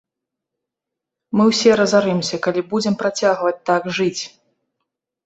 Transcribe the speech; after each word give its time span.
Мы 1.39 1.43
ўсе 1.49 1.75
разарымся, 1.81 2.39
калі 2.45 2.61
будзем 2.71 2.97
працягваць 3.03 3.53
так 3.71 3.83
жыць. 3.99 4.23